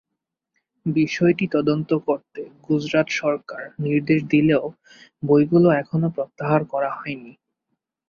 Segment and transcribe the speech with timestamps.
[0.85, 4.65] বিষয়টি তদন্ত করতে গুজরাট সরকার নির্দেশ দিলেও
[5.23, 7.33] বইগুলো এখনো প্রত্যাহার করা হয়নি।